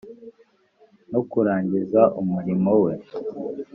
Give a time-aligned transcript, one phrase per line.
[1.11, 2.93] no kurangiza umurimo we